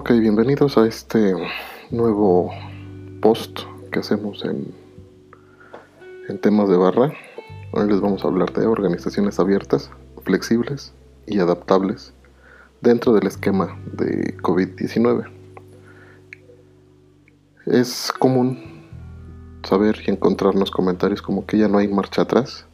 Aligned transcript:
Ok, 0.00 0.12
bienvenidos 0.12 0.78
a 0.78 0.86
este 0.86 1.34
nuevo 1.90 2.50
post 3.20 3.60
que 3.92 3.98
hacemos 3.98 4.42
en, 4.46 4.74
en 6.26 6.40
temas 6.40 6.70
de 6.70 6.78
barra. 6.78 7.12
Hoy 7.72 7.86
les 7.86 8.00
vamos 8.00 8.24
a 8.24 8.28
hablar 8.28 8.50
de 8.54 8.66
organizaciones 8.66 9.38
abiertas, 9.38 9.90
flexibles 10.24 10.94
y 11.26 11.38
adaptables 11.38 12.14
dentro 12.80 13.12
del 13.12 13.26
esquema 13.26 13.78
de 13.92 14.38
COVID-19. 14.38 15.30
Es 17.66 18.10
común 18.18 18.88
saber 19.64 19.98
y 20.06 20.12
encontrarnos 20.12 20.70
comentarios 20.70 21.20
como 21.20 21.44
que 21.44 21.58
ya 21.58 21.68
no 21.68 21.76
hay 21.76 21.88
marcha 21.88 22.22
atrás 22.22 22.64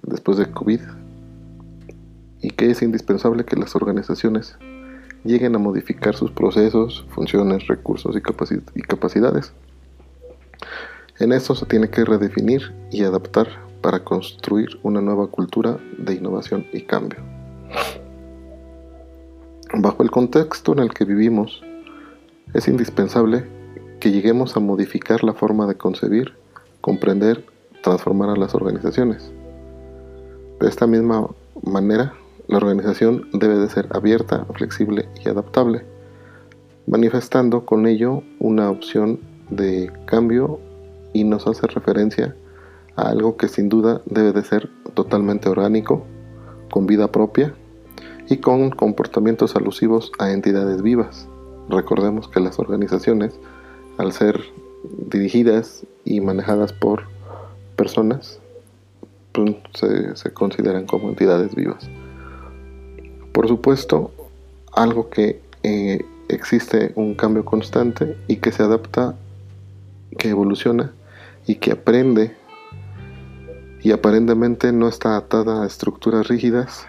después 0.00 0.38
de 0.38 0.50
COVID 0.50 0.80
y 2.40 2.48
que 2.48 2.70
es 2.70 2.80
indispensable 2.80 3.44
que 3.44 3.56
las 3.56 3.76
organizaciones 3.76 4.56
lleguen 5.24 5.54
a 5.54 5.58
modificar 5.58 6.14
sus 6.14 6.30
procesos, 6.30 7.04
funciones, 7.10 7.66
recursos 7.66 8.16
y, 8.16 8.82
capacidades. 8.82 9.52
En 11.18 11.32
esto 11.32 11.54
se 11.54 11.66
tiene 11.66 11.90
que 11.90 12.04
redefinir 12.04 12.72
y 12.90 13.04
adaptar 13.04 13.48
para 13.80 14.04
construir 14.04 14.78
una 14.82 15.00
nueva 15.00 15.26
cultura 15.28 15.78
de 15.98 16.14
innovación 16.14 16.66
y 16.72 16.82
cambio. 16.82 17.20
Bajo 19.74 20.02
el 20.02 20.10
contexto 20.10 20.72
en 20.72 20.80
el 20.80 20.92
que 20.92 21.04
vivimos, 21.04 21.62
es 22.54 22.68
indispensable 22.68 23.46
que 24.00 24.10
lleguemos 24.10 24.56
a 24.56 24.60
modificar 24.60 25.24
la 25.24 25.32
forma 25.32 25.66
de 25.66 25.76
concebir, 25.76 26.34
comprender, 26.80 27.44
transformar 27.82 28.30
a 28.30 28.36
las 28.36 28.54
organizaciones. 28.54 29.32
De 30.60 30.68
esta 30.68 30.86
misma 30.86 31.28
manera, 31.62 32.14
la 32.48 32.56
organización 32.58 33.28
debe 33.32 33.56
de 33.56 33.68
ser 33.68 33.88
abierta, 33.90 34.44
flexible 34.54 35.08
y 35.24 35.28
adaptable, 35.28 35.84
manifestando 36.86 37.64
con 37.64 37.86
ello 37.86 38.22
una 38.38 38.70
opción 38.70 39.20
de 39.50 39.92
cambio 40.06 40.60
y 41.12 41.24
nos 41.24 41.46
hace 41.46 41.66
referencia 41.66 42.34
a 42.96 43.08
algo 43.08 43.36
que 43.36 43.48
sin 43.48 43.68
duda 43.68 44.02
debe 44.06 44.32
de 44.32 44.42
ser 44.42 44.68
totalmente 44.94 45.48
orgánico, 45.48 46.04
con 46.70 46.86
vida 46.86 47.10
propia 47.10 47.54
y 48.28 48.38
con 48.38 48.70
comportamientos 48.70 49.56
alusivos 49.56 50.10
a 50.18 50.32
entidades 50.32 50.82
vivas. 50.82 51.28
Recordemos 51.68 52.28
que 52.28 52.40
las 52.40 52.58
organizaciones, 52.58 53.38
al 53.98 54.12
ser 54.12 54.40
dirigidas 55.08 55.86
y 56.04 56.20
manejadas 56.20 56.72
por 56.72 57.04
personas, 57.76 58.40
pues, 59.32 59.56
se, 60.14 60.32
consideran 60.32 60.86
como 60.86 61.08
entidades 61.08 61.54
vivas. 61.54 61.88
Por 63.42 63.48
supuesto, 63.48 64.12
algo 64.72 65.10
que 65.10 65.42
eh, 65.64 66.04
existe 66.28 66.92
un 66.94 67.16
cambio 67.16 67.44
constante 67.44 68.16
y 68.28 68.36
que 68.36 68.52
se 68.52 68.62
adapta, 68.62 69.16
que 70.16 70.28
evoluciona 70.28 70.92
y 71.44 71.56
que 71.56 71.72
aprende 71.72 72.36
y 73.82 73.90
aparentemente 73.90 74.70
no 74.70 74.86
está 74.86 75.16
atada 75.16 75.64
a 75.64 75.66
estructuras 75.66 76.28
rígidas 76.28 76.86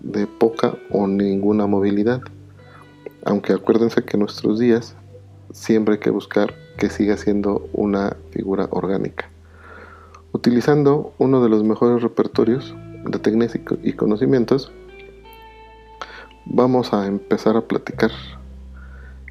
de 0.00 0.26
poca 0.26 0.74
o 0.90 1.06
ninguna 1.06 1.66
movilidad. 1.66 2.20
Aunque 3.24 3.54
acuérdense 3.54 4.04
que 4.04 4.18
en 4.18 4.24
nuestros 4.24 4.58
días 4.58 4.94
siempre 5.54 5.94
hay 5.94 6.00
que 6.00 6.10
buscar 6.10 6.52
que 6.76 6.90
siga 6.90 7.16
siendo 7.16 7.66
una 7.72 8.14
figura 8.30 8.68
orgánica. 8.72 9.30
Utilizando 10.32 11.14
uno 11.16 11.42
de 11.42 11.48
los 11.48 11.64
mejores 11.64 12.02
repertorios 12.02 12.74
de 13.06 13.18
técnicas 13.18 13.58
y 13.82 13.94
conocimientos, 13.94 14.70
vamos 16.46 16.92
a 16.92 17.06
empezar 17.06 17.56
a 17.56 17.62
platicar 17.62 18.10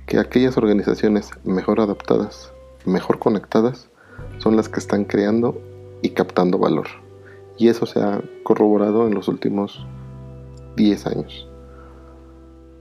que 0.06 0.20
aquellas 0.20 0.58
organizaciones 0.58 1.30
mejor 1.44 1.80
adaptadas, 1.80 2.52
mejor 2.86 3.20
conectadas, 3.20 3.90
son 4.40 4.56
las 4.56 4.70
que 4.70 4.80
están 4.80 5.06
creando 5.06 5.62
y 6.02 6.10
captando 6.10 6.58
valor. 6.58 6.88
Y 7.58 7.70
eso 7.70 7.86
se 7.86 8.02
ha 8.02 8.22
corroborado 8.44 9.08
en 9.08 9.14
los 9.14 9.28
últimos 9.28 9.86
10 10.76 11.08
años. 11.08 11.48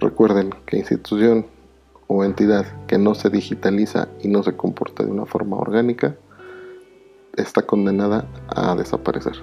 Recuerden 0.00 0.50
que 0.66 0.78
institución 0.78 1.46
o 2.08 2.24
entidad 2.24 2.66
que 2.86 2.98
no 2.98 3.14
se 3.14 3.30
digitaliza 3.30 4.08
y 4.20 4.28
no 4.28 4.42
se 4.42 4.56
comporta 4.56 5.04
de 5.04 5.10
una 5.10 5.26
forma 5.26 5.56
orgánica 5.56 6.16
está 7.36 7.62
condenada 7.62 8.26
a 8.48 8.74
desaparecer. 8.74 9.36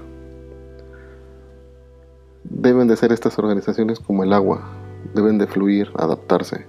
Deben 2.49 2.87
de 2.87 2.95
ser 2.97 3.11
estas 3.11 3.37
organizaciones 3.37 3.99
como 3.99 4.23
el 4.23 4.33
agua, 4.33 4.67
deben 5.13 5.37
de 5.37 5.47
fluir, 5.47 5.91
adaptarse. 5.95 6.65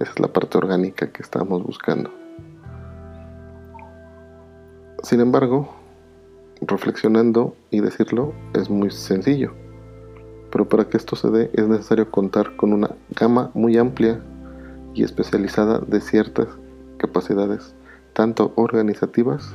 Esa 0.00 0.12
es 0.12 0.20
la 0.20 0.28
parte 0.28 0.58
orgánica 0.58 1.10
que 1.12 1.22
estamos 1.22 1.62
buscando. 1.62 2.10
Sin 5.02 5.20
embargo, 5.20 5.68
reflexionando 6.60 7.54
y 7.70 7.80
decirlo 7.80 8.32
es 8.54 8.70
muy 8.70 8.90
sencillo. 8.90 9.52
Pero 10.50 10.68
para 10.68 10.88
que 10.88 10.96
esto 10.96 11.14
se 11.14 11.30
dé 11.30 11.50
es 11.52 11.68
necesario 11.68 12.10
contar 12.10 12.56
con 12.56 12.72
una 12.72 12.90
gama 13.10 13.50
muy 13.54 13.76
amplia 13.76 14.20
y 14.94 15.04
especializada 15.04 15.78
de 15.78 16.00
ciertas 16.00 16.48
capacidades, 16.96 17.74
tanto 18.12 18.52
organizativas 18.56 19.54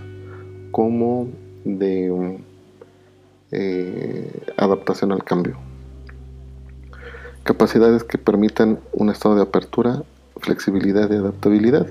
como 0.71 1.27
de 1.65 2.39
eh, 3.55 4.31
adaptación 4.57 5.11
al 5.11 5.23
cambio. 5.23 5.57
Capacidades 7.43 8.03
que 8.03 8.17
permitan 8.17 8.79
un 8.93 9.09
estado 9.11 9.35
de 9.35 9.43
apertura, 9.43 10.01
flexibilidad 10.37 11.11
y 11.11 11.15
adaptabilidad, 11.15 11.85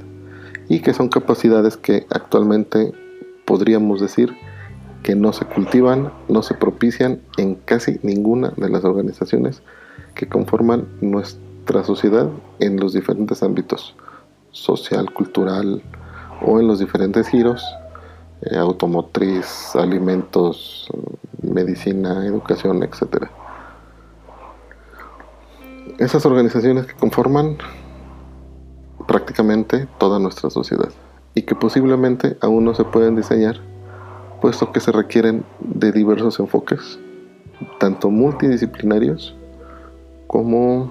y 0.69 0.81
que 0.81 0.93
son 0.93 1.09
capacidades 1.09 1.77
que 1.77 2.07
actualmente 2.11 2.93
podríamos 3.45 4.01
decir 4.01 4.35
que 5.05 5.15
no 5.15 5.33
se 5.33 5.45
cultivan, 5.45 6.13
no 6.29 6.43
se 6.43 6.55
propician 6.55 7.21
en 7.37 7.55
casi 7.55 8.01
ninguna 8.03 8.53
de 8.57 8.69
las 8.69 8.85
organizaciones 8.85 9.63
que 10.15 10.29
conforman 10.29 10.89
nuestra 11.01 11.85
sociedad 11.85 12.29
en 12.59 12.79
los 12.79 12.93
diferentes 12.93 13.43
ámbitos, 13.43 13.95
social, 14.51 15.13
cultural 15.13 15.83
o 16.45 16.59
en 16.59 16.67
los 16.67 16.81
diferentes 16.81 17.29
giros, 17.29 17.65
eh, 18.43 18.57
automotriz, 18.57 19.77
alimentos, 19.77 20.89
medicina, 21.53 22.27
educación, 22.27 22.83
etcétera. 22.83 23.31
Esas 25.99 26.25
organizaciones 26.27 26.87
que 26.87 26.95
conforman 26.95 27.59
prácticamente 29.07 29.89
toda 29.99 30.19
nuestra 30.19 30.51
sociedad 30.51 30.91
y 31.35 31.43
que 31.43 31.55
posiblemente 31.55 32.37
aún 32.41 32.65
no 32.65 32.75
se 32.75 32.85
pueden 32.85 33.17
diseñar, 33.17 33.61
puesto 34.41 34.73
que 34.73 34.81
se 34.81 34.93
requieren 34.93 35.45
de 35.61 35.93
diversos 35.93 36.39
enfoques, 36.41 36.99
tanto 37.79 38.11
multidisciplinarios 38.11 39.35
como 40.27 40.91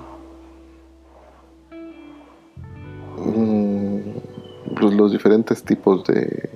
mm, 3.18 4.00
los, 4.80 5.12
diferentes 5.12 5.64
tipos 5.64 6.04
de, 6.06 6.50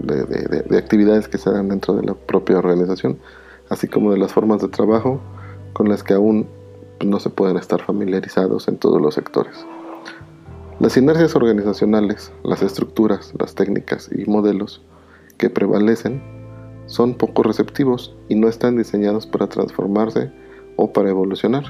de 0.00 0.78
actividades 0.78 1.28
que 1.28 1.38
se 1.38 1.50
dan 1.50 1.68
dentro 1.68 1.94
de 1.94 2.02
la 2.02 2.14
propia 2.14 2.58
organización, 2.58 3.18
así 3.68 3.88
como 3.88 4.12
de 4.12 4.18
las 4.18 4.32
formas 4.32 4.60
de 4.60 4.68
trabajo, 4.68 5.20
con 5.72 5.88
las 5.88 6.02
que 6.02 6.14
aún 6.14 6.46
no 7.04 7.18
se 7.20 7.30
pueden 7.30 7.56
estar 7.56 7.82
familiarizados 7.82 8.68
en 8.68 8.76
todos 8.76 9.00
los 9.00 9.14
sectores. 9.14 9.64
Las 10.80 10.96
inercias 10.96 11.36
organizacionales, 11.36 12.32
las 12.42 12.62
estructuras, 12.62 13.32
las 13.38 13.54
técnicas 13.54 14.08
y 14.12 14.28
modelos 14.28 14.82
que 15.36 15.50
prevalecen 15.50 16.22
son 16.86 17.14
poco 17.14 17.42
receptivos 17.42 18.16
y 18.28 18.34
no 18.34 18.48
están 18.48 18.76
diseñados 18.76 19.26
para 19.26 19.46
transformarse 19.46 20.32
o 20.76 20.92
para 20.92 21.10
evolucionar, 21.10 21.64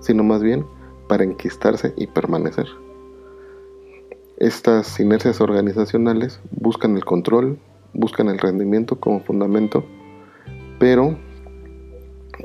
sino 0.00 0.22
más 0.22 0.42
bien 0.42 0.64
para 1.08 1.24
enquistarse 1.24 1.92
y 1.96 2.06
permanecer. 2.06 2.66
Estas 4.38 5.00
inercias 5.00 5.40
organizacionales 5.40 6.40
buscan 6.50 6.94
el 6.96 7.06
control, 7.06 7.58
buscan 7.94 8.28
el 8.28 8.38
rendimiento 8.38 9.00
como 9.00 9.20
fundamento, 9.20 9.82
pero 10.78 11.16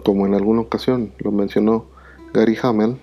como 0.06 0.26
en 0.26 0.34
alguna 0.34 0.62
ocasión 0.62 1.12
lo 1.18 1.34
mencionó 1.34 1.88
Gary 2.34 2.58
Hamel, 2.64 2.98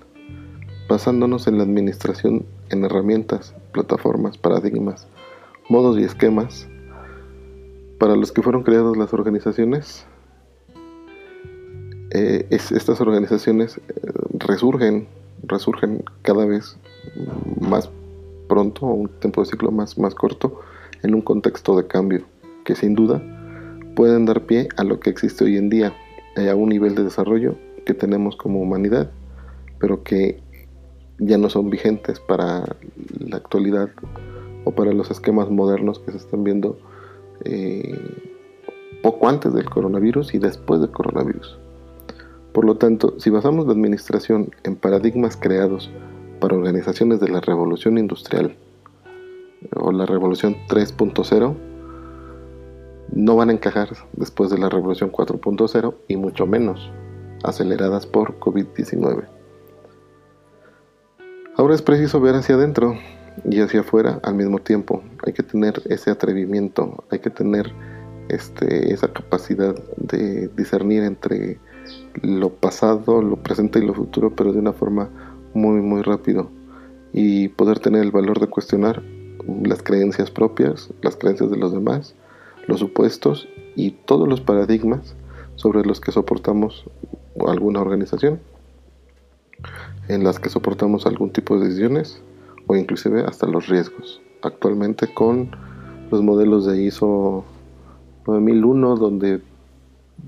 basándonos 0.88 1.46
en 1.49 1.58
la 1.58 1.64
administración 1.64 2.46
en 2.70 2.82
herramientas, 2.82 3.55
plataformas, 3.73 4.38
paradigmas, 4.38 5.06
modos 5.69 5.99
y 5.99 6.05
esquemas 6.05 6.67
para 7.99 8.17
los 8.17 8.32
que 8.32 8.40
fueron 8.40 8.62
creadas 8.62 8.96
las 8.96 9.12
organizaciones. 9.12 10.06
Eh, 12.11 12.46
estas 12.49 13.02
organizaciones 13.02 13.76
eh, 13.76 14.12
resurgen, 14.32 15.06
resurgen 15.43 16.02
cada 16.23 16.46
vez 16.46 16.79
más 17.61 17.90
pronto, 18.49 18.87
a 18.87 18.93
un 18.93 19.09
tiempo 19.09 19.43
de 19.43 19.50
ciclo 19.50 19.71
más, 19.71 19.99
más 19.99 20.15
corto, 20.15 20.61
en 21.03 21.15
un 21.15 21.23
contexto 21.23 21.77
de 21.77 21.87
cambio 21.87 22.25
que 22.65 22.75
sin 22.75 22.95
duda 22.95 23.23
pueden 23.95 24.27
dar 24.27 24.43
pie 24.43 24.69
a 24.77 24.85
lo 24.85 25.00
que 25.00 25.11
existe 25.11 25.45
hoy 25.45 25.56
en 25.56 25.71
día, 25.71 25.93
a 26.37 26.55
un 26.55 26.69
nivel 26.69 26.95
de 26.95 27.05
desarrollo 27.05 27.56
que 27.85 27.95
tenemos 27.95 28.37
como 28.37 28.61
humanidad, 28.61 29.11
pero 29.79 30.03
que 30.03 30.41
ya 31.19 31.39
no 31.39 31.49
son 31.50 31.71
vigentes 31.71 32.21
para 32.21 32.77
la 33.19 33.37
actualidad 33.37 33.89
o 34.65 34.73
para 34.73 34.93
los 34.93 35.11
esquemas 35.11 35.50
modernos 35.50 35.99
que 35.99 36.12
se 36.12 36.19
están 36.19 36.45
viendo 36.45 36.79
eh, 37.45 37.99
poco 39.03 39.29
antes 39.29 39.53
del 39.53 39.69
coronavirus 39.69 40.35
y 40.35 40.39
después 40.39 40.81
del 40.81 40.91
coronavirus. 40.91 41.59
Por 42.53 42.65
lo 42.65 42.77
tanto, 42.77 43.19
si 43.19 43.31
basamos 43.31 43.67
la 43.67 43.73
administración 43.73 44.50
en 44.65 44.77
paradigmas 44.77 45.37
creados 45.37 45.91
para 46.38 46.56
organizaciones 46.56 47.20
de 47.20 47.29
la 47.29 47.40
revolución 47.40 47.99
industrial 47.99 48.56
o 49.75 49.93
la 49.93 50.06
revolución 50.06 50.56
3.0, 50.69 51.56
no 53.12 53.37
van 53.37 53.50
a 53.50 53.52
encajar 53.52 53.88
después 54.12 54.50
de 54.50 54.58
la 54.58 54.69
revolución 54.69 55.11
4.0 55.11 55.94
y 56.08 56.17
mucho 56.17 56.46
menos 56.46 56.90
aceleradas 57.43 58.06
por 58.06 58.38
COVID-19. 58.38 59.26
Ahora 61.56 61.75
es 61.75 61.82
preciso 61.82 62.20
ver 62.20 62.37
hacia 62.37 62.55
adentro 62.55 62.96
y 63.49 63.61
hacia 63.61 63.81
afuera 63.81 64.20
al 64.23 64.35
mismo 64.35 64.58
tiempo. 64.58 65.02
Hay 65.26 65.32
que 65.32 65.43
tener 65.43 65.82
ese 65.87 66.11
atrevimiento, 66.11 67.05
hay 67.11 67.19
que 67.19 67.31
tener 67.31 67.73
este, 68.29 68.93
esa 68.93 69.12
capacidad 69.12 69.75
de 69.96 70.49
discernir 70.49 71.02
entre 71.02 71.58
lo 72.23 72.50
pasado, 72.50 73.23
lo 73.23 73.37
presente 73.37 73.79
y 73.79 73.87
lo 73.87 73.94
futuro, 73.94 74.35
pero 74.35 74.52
de 74.52 74.58
una 74.58 74.73
forma 74.73 75.08
muy, 75.55 75.81
muy 75.81 76.03
rápido. 76.03 76.50
Y 77.12 77.49
poder 77.49 77.79
tener 77.79 78.03
el 78.03 78.11
valor 78.11 78.41
de 78.41 78.49
cuestionar 78.49 79.03
las 79.65 79.83
creencias 79.83 80.31
propias, 80.31 80.91
las 81.03 81.17
creencias 81.17 81.50
de 81.50 81.56
los 81.56 81.73
demás, 81.73 82.15
los 82.67 82.81
supuestos 82.81 83.49
y 83.77 83.93
todos 83.93 84.29
los 84.29 84.41
paradigmas 84.41 85.15
sobre 85.55 85.85
los 85.85 86.00
que 86.00 86.12
soportamos 86.12 86.85
alguna 87.47 87.81
organización, 87.81 88.41
en 90.09 90.25
las 90.25 90.39
que 90.39 90.50
soportamos 90.50 91.06
algún 91.06 91.31
tipo 91.31 91.59
de 91.59 91.67
decisiones 91.67 92.21
o 92.67 92.77
inclusive 92.77 93.25
hasta 93.25 93.47
los 93.47 93.69
riesgos. 93.69 94.21
Actualmente 94.43 95.12
con 95.12 95.50
los 96.11 96.23
modelos 96.23 96.67
de 96.67 96.83
ISO 96.83 97.45
9001 98.27 98.97
donde 98.97 99.41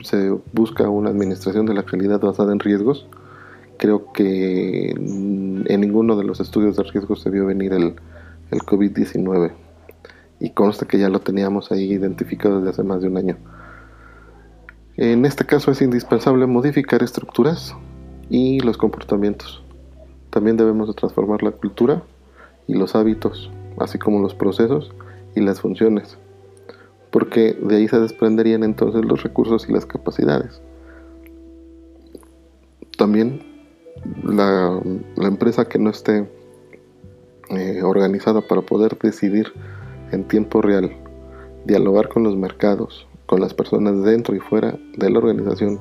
se 0.02 0.30
busca 0.52 0.88
una 0.88 1.10
administración 1.10 1.66
de 1.66 1.74
la 1.74 1.84
calidad 1.84 2.20
basada 2.20 2.52
en 2.52 2.60
riesgos, 2.60 3.06
creo 3.80 4.12
que 4.12 4.90
en 4.90 5.80
ninguno 5.80 6.16
de 6.16 6.24
los 6.24 6.38
estudios 6.38 6.76
de 6.76 6.84
riesgos 6.84 7.22
se 7.22 7.30
vio 7.30 7.46
venir 7.46 7.72
el, 7.72 7.94
el 8.50 8.60
COVID-19 8.60 9.52
y 10.38 10.50
consta 10.50 10.86
que 10.86 10.98
ya 10.98 11.08
lo 11.08 11.20
teníamos 11.20 11.72
ahí 11.72 11.90
identificado 11.90 12.58
desde 12.58 12.70
hace 12.70 12.82
más 12.84 13.02
de 13.02 13.08
un 13.08 13.16
año. 13.16 13.36
En 14.96 15.24
este 15.24 15.44
caso 15.46 15.70
es 15.70 15.82
indispensable 15.82 16.46
modificar 16.46 17.02
estructuras 17.02 17.74
y 18.28 18.60
los 18.60 18.76
comportamientos. 18.76 19.64
También 20.30 20.56
debemos 20.56 20.88
de 20.88 20.94
transformar 20.94 21.42
la 21.42 21.52
cultura 21.52 22.02
y 22.66 22.74
los 22.74 22.94
hábitos, 22.94 23.50
así 23.78 23.98
como 23.98 24.20
los 24.20 24.34
procesos 24.34 24.92
y 25.34 25.40
las 25.40 25.60
funciones 25.60 26.18
porque 27.10 27.56
de 27.60 27.76
ahí 27.76 27.88
se 27.88 28.00
desprenderían 28.00 28.62
entonces 28.62 29.04
los 29.04 29.22
recursos 29.22 29.68
y 29.68 29.72
las 29.72 29.86
capacidades. 29.86 30.62
También 32.96 33.42
la, 34.22 34.80
empresa 35.16 35.66
que 35.66 35.78
no 35.78 35.90
esté 35.90 36.28
eh, 37.50 37.82
organizada 37.82 38.40
para 38.40 38.62
poder 38.62 38.96
decidir 38.98 39.52
en 40.12 40.24
tiempo 40.24 40.62
real, 40.62 40.96
dialogar 41.64 42.08
con 42.08 42.22
los 42.22 42.36
mercados, 42.36 43.06
con 43.26 43.40
las 43.40 43.54
personas 43.54 44.02
dentro 44.02 44.34
y 44.34 44.40
fuera 44.40 44.78
de 44.96 45.10
la 45.10 45.18
organización, 45.18 45.78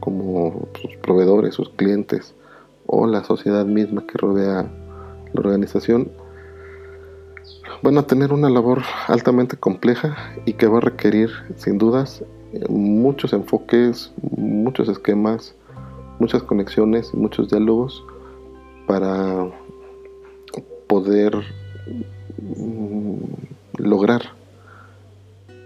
como 0.00 0.68
sus 0.80 0.96
proveedores, 0.96 1.54
sus 1.54 1.70
clientes 1.70 2.34
o 2.86 3.06
la 3.06 3.24
sociedad 3.24 3.64
misma 3.64 4.06
que 4.06 4.18
rodea 4.18 4.70
la 5.32 5.40
organización, 5.40 6.10
van 7.82 7.98
a 7.98 8.06
tener 8.06 8.32
una 8.32 8.50
labor 8.50 8.82
altamente 9.08 9.56
compleja 9.56 10.16
y 10.44 10.54
que 10.54 10.66
va 10.66 10.78
a 10.78 10.82
requerir 10.82 11.30
sin 11.56 11.78
dudas 11.78 12.24
muchos 12.68 13.32
enfoques, 13.32 14.12
muchos 14.36 14.88
esquemas, 14.88 15.54
muchas 16.22 16.44
conexiones, 16.44 17.12
muchos 17.14 17.48
diálogos 17.48 18.04
para 18.86 19.50
poder 20.86 21.34
mm, 22.38 23.16
lograr 23.78 24.22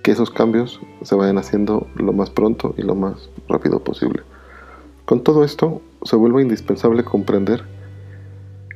que 0.03 0.13
esos 0.13 0.31
cambios 0.31 0.81
se 1.03 1.15
vayan 1.15 1.37
haciendo 1.37 1.89
lo 1.97 2.15
más 2.15 2.31
pronto 2.31 2.75
y 2.79 2.83
lo 2.83 2.95
más 2.95 3.29
rápido 3.49 3.81
posible. 3.81 4.23
Con 5.05 5.23
todo 5.23 5.45
esto, 5.45 5.83
se 6.05 6.17
vuelve 6.17 6.41
indispensable 6.41 7.05
comprender 7.05 7.63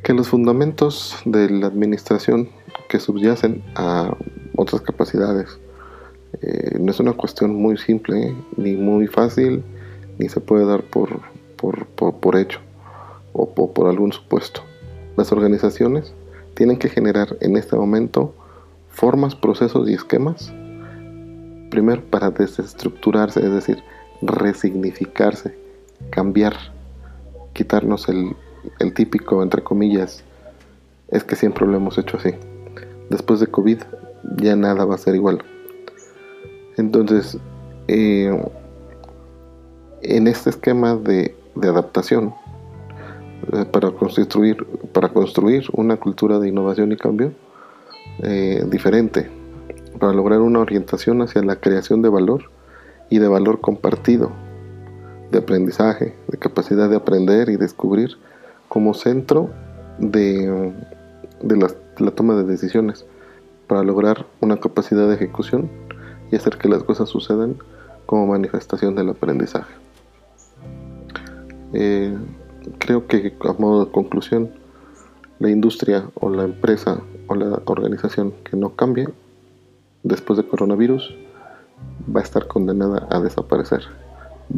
que 0.02 0.12
los 0.12 0.28
fundamentos 0.28 1.16
de 1.24 1.48
la 1.48 1.68
administración 1.68 2.50
que 2.90 3.00
subyacen 3.00 3.62
a 3.74 4.14
otras 4.54 4.82
capacidades. 4.82 5.58
Eh, 6.42 6.76
no 6.78 6.90
es 6.90 7.00
una 7.00 7.14
cuestión 7.14 7.54
muy 7.54 7.78
simple, 7.78 8.36
ni 8.58 8.76
muy 8.76 9.06
fácil, 9.06 9.64
ni 10.18 10.28
se 10.28 10.40
puede 10.40 10.66
dar 10.66 10.82
por, 10.82 11.29
por, 11.60 12.36
hecho 12.36 12.60
o 13.32 13.52
por, 13.54 13.88
algún 13.88 14.12
supuesto. 14.12 14.62
Las 15.16 15.32
organizaciones 15.32 16.14
tienen 16.54 16.78
que 16.78 16.88
generar 16.88 17.36
en 17.40 17.56
este 17.56 17.76
momento 17.76 18.34
formas, 18.88 19.34
procesos 19.34 19.88
y 19.88 19.94
esquemas, 19.94 20.52
primero 21.70 22.02
para 22.10 22.30
desestructurarse, 22.30 23.40
es 23.40 23.52
decir, 23.52 23.82
resignificarse, 24.22 25.56
cambiar, 26.10 26.56
quitarnos 27.52 28.08
el, 28.08 28.34
el 28.78 28.94
típico, 28.94 29.42
entre 29.42 29.62
comillas, 29.62 30.24
es 31.08 31.24
que 31.24 31.36
siempre 31.36 31.66
lo 31.66 31.76
hemos 31.76 31.98
hecho 31.98 32.16
así 32.16 32.34
después 33.10 33.40
de 33.40 33.48
COVID 33.48 33.78
ya 34.36 34.56
nada 34.56 34.84
va 34.84 34.94
a 34.94 34.98
ser 34.98 35.14
igual. 35.14 35.42
Entonces, 36.78 37.36
eh, 37.88 38.32
en 40.02 40.26
este 40.26 40.50
esquema 40.50 40.94
de, 40.96 41.34
adaptación, 41.62 42.34
eh, 43.52 43.64
para, 43.64 43.90
construir, 43.90 44.66
para 44.92 45.08
construir 45.08 45.64
una 45.72 45.96
cultura 45.96 46.38
de 46.38 46.48
innovación 46.48 46.92
y 46.92 46.96
cambio 46.96 47.32
eh, 48.22 48.64
diferente, 48.68 49.30
para 49.98 50.12
lograr 50.12 50.40
una 50.40 50.60
orientación 50.60 51.22
hacia 51.22 51.42
la 51.42 51.56
creación 51.56 52.02
de 52.02 52.08
valor 52.08 52.50
y 53.08 53.18
de 53.18 53.28
valor 53.28 53.60
compartido, 53.60 54.30
de 55.30 55.38
aprendizaje, 55.38 56.14
de 56.28 56.38
capacidad 56.38 56.88
de 56.88 56.96
aprender 56.96 57.48
y 57.48 57.56
descubrir 57.56 58.18
como 58.68 58.94
centro 58.94 59.50
de, 59.98 60.72
de 61.42 61.56
las 61.56 61.76
la 62.00 62.10
toma 62.10 62.34
de 62.34 62.44
decisiones 62.44 63.04
para 63.66 63.82
lograr 63.82 64.26
una 64.40 64.58
capacidad 64.58 65.06
de 65.08 65.14
ejecución 65.14 65.70
y 66.30 66.36
hacer 66.36 66.58
que 66.58 66.68
las 66.68 66.82
cosas 66.82 67.08
sucedan 67.08 67.56
como 68.06 68.26
manifestación 68.26 68.94
del 68.94 69.10
aprendizaje. 69.10 69.79
Eh, 71.72 72.16
creo 72.78 73.06
que 73.06 73.34
a 73.42 73.52
modo 73.54 73.84
de 73.84 73.90
conclusión, 73.90 74.50
la 75.38 75.50
industria 75.50 76.10
o 76.14 76.28
la 76.28 76.44
empresa 76.44 77.00
o 77.26 77.34
la 77.34 77.62
organización 77.64 78.32
que 78.44 78.56
no 78.56 78.76
cambie 78.76 79.08
después 80.02 80.36
de 80.36 80.46
coronavirus 80.46 81.14
va 82.14 82.20
a 82.20 82.22
estar 82.22 82.46
condenada 82.46 83.06
a 83.10 83.20
desaparecer. 83.20 83.82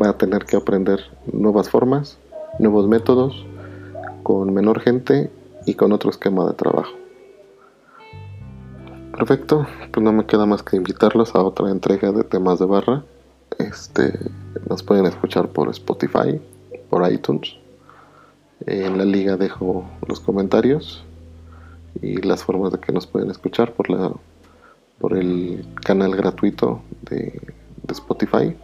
Va 0.01 0.11
a 0.11 0.19
tener 0.19 0.45
que 0.45 0.57
aprender 0.57 1.01
nuevas 1.33 1.69
formas, 1.69 2.19
nuevos 2.59 2.89
métodos, 2.89 3.47
con 4.23 4.53
menor 4.53 4.81
gente 4.81 5.31
y 5.67 5.75
con 5.75 5.93
otro 5.93 6.11
esquema 6.11 6.47
de 6.47 6.55
trabajo. 6.55 6.93
Perfecto, 9.13 9.67
pues 9.93 10.03
no 10.03 10.13
me 10.13 10.25
queda 10.25 10.47
más 10.47 10.63
que 10.63 10.77
invitarlos 10.77 11.35
a 11.35 11.43
otra 11.43 11.71
entrega 11.71 12.13
de 12.13 12.25
temas 12.25 12.59
de 12.59 12.67
barra. 12.67 13.05
Este, 13.59 14.19
nos 14.69 14.83
pueden 14.83 15.05
escuchar 15.07 15.49
por 15.49 15.69
Spotify, 15.69 16.41
por 16.93 17.11
iTunes. 17.11 17.57
En 18.67 18.99
la 18.99 19.07
liga 19.07 19.39
dejo 19.39 19.87
los 20.07 20.21
comentarios 20.21 21.03
y 22.03 22.21
las 22.21 22.45
formas 22.45 22.71
de 22.71 22.81
que 22.81 22.93
nos 22.93 23.07
pueden 23.07 23.31
escuchar 23.31 23.73
por 23.73 23.89
la 23.89 24.13
por 24.99 25.17
el 25.17 25.65
canal 25.83 26.15
gratuito 26.15 26.83
de, 27.09 27.41
Spotify. 27.89 28.55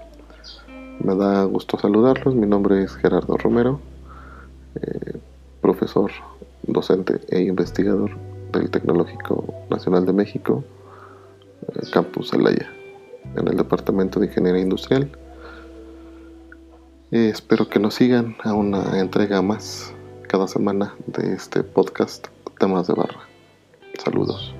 Me 1.00 1.14
da 1.14 1.44
gusto 1.44 1.78
saludarlos. 1.78 2.34
Mi 2.34 2.46
nombre 2.46 2.82
es 2.82 2.94
Gerardo 2.96 3.36
Romero, 3.36 3.80
eh, 4.74 5.18
profesor, 5.60 6.10
docente 6.62 7.20
e 7.28 7.42
investigador 7.42 8.10
del 8.52 8.70
Tecnológico 8.70 9.54
Nacional 9.70 10.06
de 10.06 10.12
México, 10.12 10.64
Campus 11.92 12.32
Alaya, 12.32 12.70
en 13.36 13.48
el 13.48 13.56
Departamento 13.56 14.20
de 14.20 14.26
Ingeniería 14.26 14.62
Industrial. 14.62 15.10
Espero 17.10 17.68
que 17.68 17.78
nos 17.78 17.94
sigan 17.94 18.36
a 18.44 18.52
una 18.52 19.00
entrega 19.00 19.40
más 19.40 19.94
cada 20.28 20.46
semana 20.46 20.94
de 21.06 21.34
este 21.34 21.62
podcast 21.62 22.28
Temas 22.58 22.86
de 22.86 22.94
Barra. 22.94 23.20
Saludos. 24.02 24.57